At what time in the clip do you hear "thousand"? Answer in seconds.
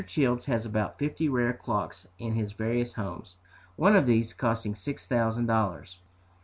5.05-5.45